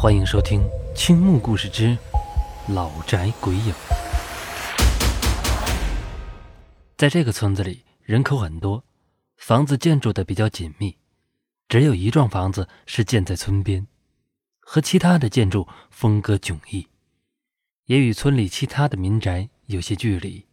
[0.00, 0.60] 欢迎收听
[0.94, 1.98] 《青木故事之
[2.68, 3.72] 老宅鬼影》。
[6.96, 8.84] 在这个村子里，人口很多，
[9.38, 10.96] 房子建筑的比较紧密，
[11.68, 13.88] 只有一幢房子是建在村边，
[14.60, 16.86] 和其他的建筑风格迥异，
[17.86, 20.46] 也与村里其他的民宅有些距离。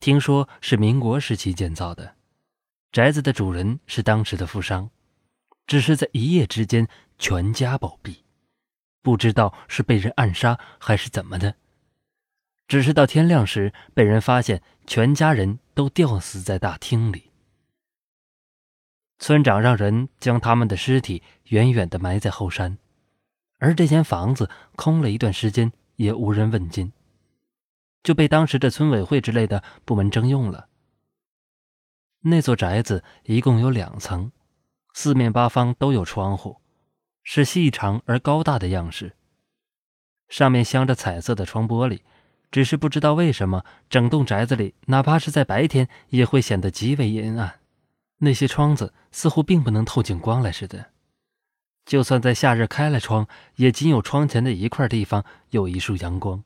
[0.00, 2.14] 听说是民国时期建造的，
[2.90, 4.88] 宅子的主人是当时的富商。
[5.66, 8.16] 只是在一夜之间，全家暴毙，
[9.02, 11.56] 不知道是被人暗杀还是怎么的。
[12.66, 17.30] 只是到天亮时，被人发现全家人都吊死在大厅里。
[19.18, 22.78] 村长让人将他们的尸体远远的埋在后山，
[23.58, 26.92] 而这间房子空了一段时间，也无人问津，
[28.02, 30.68] 就被当时的村委会之类的部门征用了。
[32.22, 34.32] 那座宅子一共有两层。
[34.94, 36.61] 四面八方都有窗户，
[37.22, 39.12] 是细长而高大的样式。
[40.28, 42.00] 上面镶着彩色的窗玻璃，
[42.50, 47.60] 只是不知道为什么，整栋宅子里，哪怕是在白天，也会显得极为阴暗。
[48.18, 50.90] 那些窗子似乎并不能透进光来似的。
[51.84, 56.42] 就算在夏日开了窗，也仅有窗前的一块地方有一束阳光，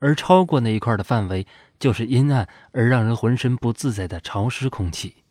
[0.00, 1.46] 而超过那一块的范围，
[1.78, 5.24] 就是阴暗而让人浑身不自在的潮湿空气。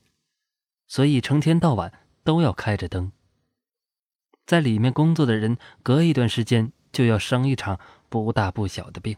[0.88, 1.92] 所以成天到晚。
[2.24, 3.12] 都要开着灯，
[4.52, 9.16] 在里面工作的人隔一段时间就要生一场不大不小的病。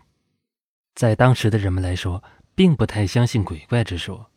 [0.93, 4.29] 在当时的人们来说，并不太相信鬼怪之说，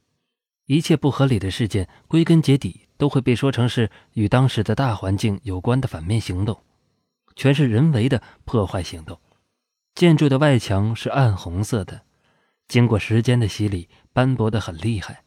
[0.64, 6.62] 一切不合理的事件归根结底都会被说成是与当时的大环境有关的反面行动，
[7.34, 9.20] 全是人为的破坏行动。
[9.94, 12.06] 建筑的外墙是暗红色的，
[12.68, 15.24] 经过时间的洗礼，斑驳的很厉害。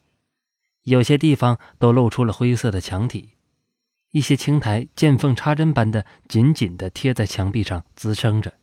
[0.81, 3.35] 有些地方都露出了灰色的墙体，
[4.11, 8.53] 一些青苔见缝插针般的紧紧地贴在墙壁上滋生着，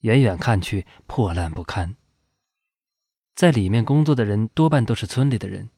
[0.00, 1.96] 远远看去破烂不堪。
[3.34, 5.70] 在里面工作的人多半都是村里的人，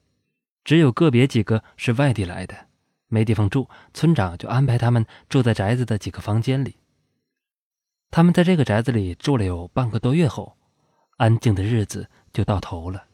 [0.64, 2.68] 只有个别几个是外地来的，
[3.08, 6.76] 没地方住，村长就安排他们住在宅子的几个房间里。
[8.10, 10.56] 他们在这个宅子里住了有半个多月后，
[11.18, 13.06] 安静的日子就到头了。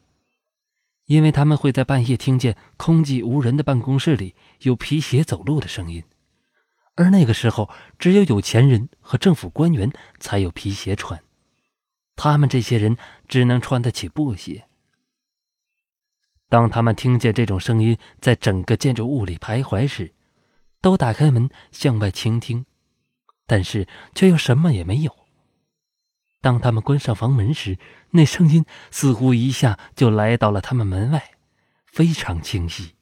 [1.11, 6.01] 因为他们会在半夜听见空寂无人的办公室里有皮鞋走路的声音，
[6.95, 11.21] 而那个时候只有有钱人和政府官员才有皮鞋穿，
[12.15, 12.95] 他们这些人
[13.27, 14.63] 只能穿得起布鞋。
[16.47, 20.13] 当他们听见这种声音在整个建筑物里徘徊时，
[20.79, 22.65] 都打开门向外倾听，
[23.45, 23.85] 但是
[24.15, 25.20] 却又什么也没有。
[26.41, 27.77] 当他们关上房门时，
[28.11, 31.31] 那声音似乎一下就来到了他们门外，
[31.85, 32.95] 非常清晰。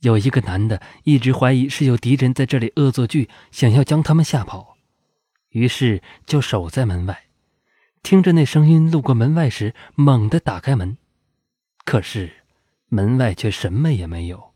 [0.00, 4.76] 有一个男的一直怀疑是有敌人在这里恶作剧，想要将他们吓跑，
[5.48, 7.24] 于是就守在门外，
[8.02, 10.98] 听着那声音路过门外时，猛地打开门，
[11.84, 12.44] 可是
[12.88, 14.52] 门外却什么也没有，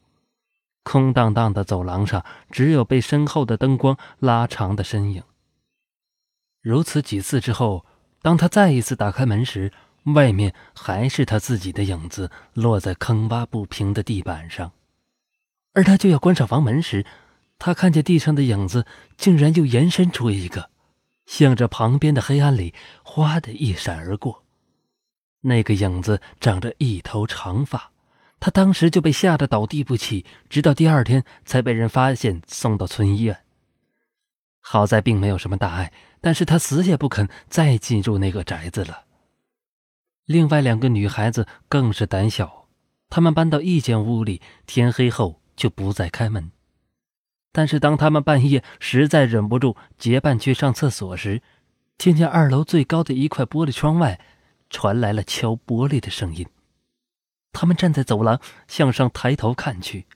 [0.82, 5.22] 空荡荡的走廊上只有被身后的灯光拉长的身影。
[6.60, 7.86] 如此几次之后，
[8.22, 9.72] 当他再一次打开门时，
[10.14, 14.72] 外面还是他自己的影子落在坑洼不平的地板上。
[15.74, 17.04] 而他就要关上房门时，
[17.58, 18.86] 他看见地上的影子
[19.16, 20.70] 竟然又延伸出一个，
[21.26, 24.44] 向着旁边的黑暗里哗的一闪而过。
[25.42, 27.92] 那个影子长着一头长发，
[28.40, 33.38] 他当时就被吓得倒地不起，直到第二天才被人发现送到村医院。
[34.60, 39.04] 好在并没有什么大碍，但是他死也不肯再进入那个宅子了。
[40.24, 42.66] 另外两个女孩子更是胆小，
[43.08, 46.50] 她们搬到一间屋里，天黑后就不再开门。
[47.50, 51.40] 但是当他们半夜实在忍不住结伴去上厕所时，
[51.96, 54.20] 听见二楼最高的一块玻璃窗外
[54.68, 56.46] 传来了敲玻璃的声音。
[57.52, 60.06] 他们站在走廊向上抬头看去，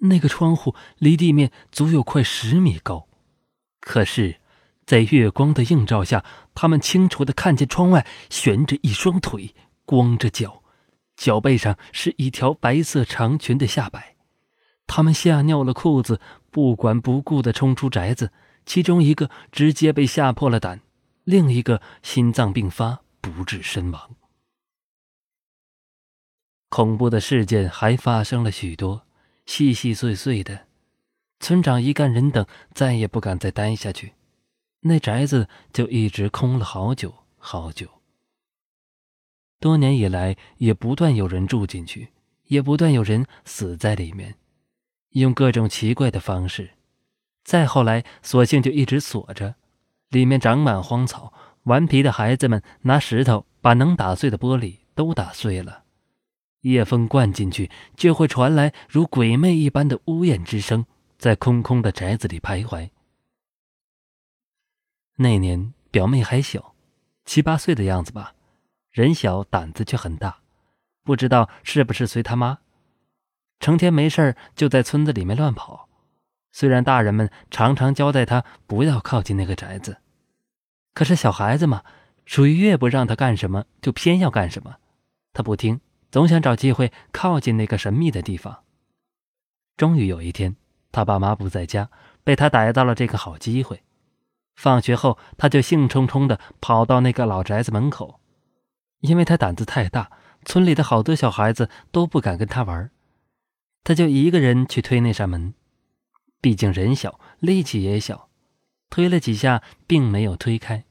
[0.00, 3.06] 那个窗户离地面足有快十米高。
[3.80, 4.39] 可是，
[4.90, 9.54] 在月光的映照下，他们清楚的看见窗外悬着一双腿，
[9.84, 10.64] 光着脚，
[11.16, 14.16] 脚背上是一条白色长裙的下摆。
[14.88, 16.20] 他们吓尿了裤子，
[16.50, 18.32] 不管不顾的冲出宅子。
[18.66, 20.80] 其中一个直接被吓破了胆，
[21.22, 24.16] 另一个心脏病发，不治身亡。
[26.68, 29.06] 恐怖的事件还发生了许多，
[29.46, 30.66] 细细碎碎的。
[31.38, 32.44] 村长一干人等
[32.74, 34.14] 再也不敢再待下去，
[34.80, 37.86] 那宅子就一直空了好久好久。
[39.58, 42.08] 多年以来，也不断有人住进去，
[42.46, 44.36] 也不断有人死在里面，
[45.10, 46.70] 用各种奇怪的方式。
[47.44, 49.56] 再后来，索性就一直锁着，
[50.08, 51.32] 里面长满荒草。
[51.64, 55.84] 顽皮的孩子们拿石头把能打碎的玻璃都打碎了。
[56.62, 60.86] 夜风灌进去，就会传来如鬼魅一般的呜咽之声，
[61.18, 62.88] 在空空的宅子里徘徊。
[65.22, 66.74] 那年表妹还小，
[67.26, 68.32] 七八岁的样子吧，
[68.90, 70.38] 人小胆子却很大，
[71.04, 72.60] 不知道是不是随他妈，
[73.58, 75.90] 成天没事就在村子里面乱跑。
[76.52, 79.98] 虽然大人们常常交代他不要靠近那个宅子，
[80.94, 81.82] 可是小孩子嘛，
[82.24, 84.76] 属于越不让他干什么就偏要干什么，
[85.34, 85.82] 他不听。
[86.10, 88.64] 总想找机会靠近那个神秘的地方。
[89.76, 90.56] 终于有一天，
[90.90, 91.90] 他爸妈不在家，
[92.24, 93.82] 被他逮到了这个好机会。
[94.60, 98.20] 放学后，他就兴冲冲地跑到那个老宅子门口，
[99.00, 100.10] 因为他胆子太大，
[100.44, 102.90] 村里的好多小孩子都不敢跟他玩，
[103.82, 105.54] 他就一个人去推那扇门。
[106.42, 108.28] 毕竟人小，力气也小，
[108.90, 110.84] 推了几下，并没有推开。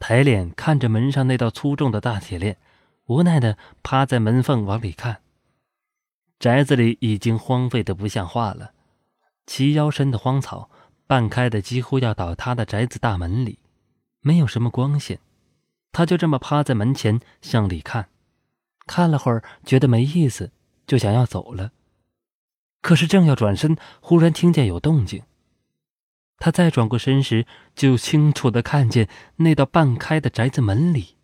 [0.00, 2.56] 抬脸看着门上那道粗重的大铁链。
[3.06, 5.22] 无奈的趴在门缝往里看，
[6.40, 8.72] 宅子里已经荒废的不像话了，
[9.46, 10.68] 齐腰深的荒草，
[11.08, 13.58] 半开的几乎要倒塌的宅子大门里，
[14.20, 15.18] 没有什么光线。
[15.90, 18.10] 他就这么趴在门前向里看，
[18.86, 20.52] 看了会儿觉得没意思，
[20.86, 21.72] 就想要走了。
[22.82, 25.22] 可是正要转身，忽然听见有动静。
[26.36, 31.16] 他再转过身时，就清楚的看见那道半开的宅子门里。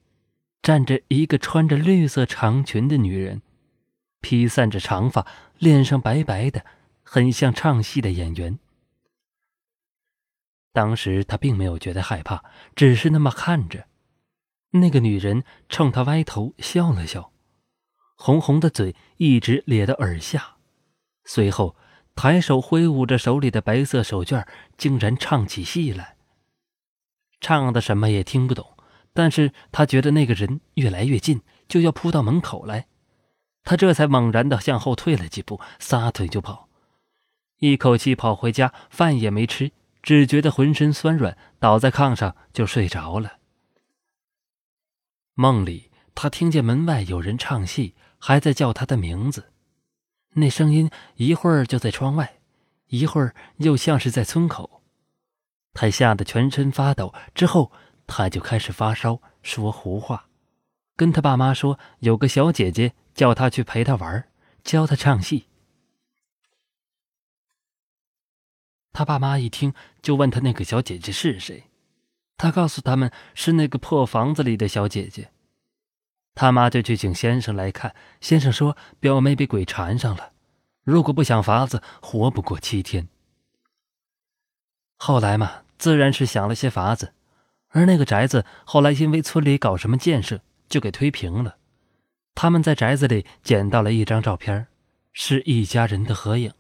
[0.63, 3.43] 站着一个穿着绿色长裙的女人，
[4.23, 5.27] 披散着长发，
[5.59, 6.65] 脸上白白的，
[7.03, 8.59] 很像唱戏的演员。
[10.75, 12.44] 当时他并没有觉得害怕，
[12.76, 13.87] 只是那么看着。
[14.73, 17.31] 那个女人冲他歪头笑了笑，
[18.17, 20.56] 红红的嘴一直咧到耳下，
[21.25, 21.76] 随后
[22.17, 26.17] 抬手挥舞着手里的白色手绢，竟然唱起戏来。
[27.41, 28.76] 唱的什么也听不懂。
[29.17, 32.88] 但是他觉得那个人越来越近，就要扑到门口来，
[33.62, 36.69] 他这才猛然的向后退了几步，撒腿就跑，
[37.61, 39.71] 一口气跑回家，饭也没吃，
[40.05, 43.39] 只觉得浑身酸软，倒在炕上就睡着了。
[45.35, 49.51] 梦里，他听见门外有人唱戏，还在叫他的名字，
[50.35, 52.37] 那声音一会儿就在窗外，
[52.89, 54.83] 一会儿又像是在村口，
[55.73, 57.73] 他吓得全身发抖，之后。
[58.07, 60.27] 他就开始发烧，说胡话，
[60.95, 64.29] 跟他爸妈说有个小姐姐叫他去陪他玩，
[64.62, 65.47] 教他唱戏。
[68.94, 71.64] 他爸妈一听，就问他那个小姐姐是谁，
[72.37, 75.31] 他告诉他们是那个破房子里的小姐姐。
[76.37, 80.31] 他妈就去请先生来看，先生说表妹被鬼缠上了，
[80.85, 83.08] 如果不想法子，活不过七天。
[84.97, 87.12] 后来嘛，自然是想了些法子。
[87.70, 91.56] 而那个宅子后来因为村里搞什么建设，就给推平了。
[92.37, 94.69] 他们在宅子里捡到了一张照片，
[95.12, 96.52] 是一家人的合影。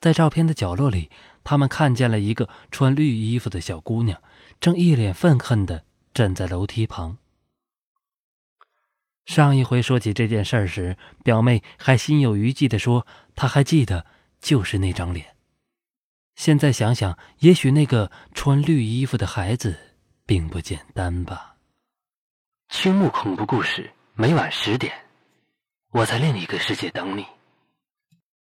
[0.00, 1.10] 在照片的角落里，
[1.50, 4.22] 他们看见了一个穿绿衣服的小姑娘，
[4.60, 5.82] 正一脸愤恨地
[6.14, 7.18] 站在楼梯旁。
[9.24, 13.04] 上一回说起这件事时，表妹还心有余悸地说
[13.34, 14.06] ：“她还记得，
[14.40, 15.34] 就是那张脸。”
[16.38, 19.76] 现在想想，也许那个穿绿衣服的孩子。
[20.24, 21.56] 并不简单吧？
[22.68, 24.94] 青木恐怖故事每晚十点，
[25.90, 27.26] 我在另一个世界等你。